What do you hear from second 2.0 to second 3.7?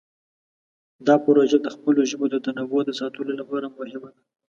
ژبو د تنوع د ساتلو لپاره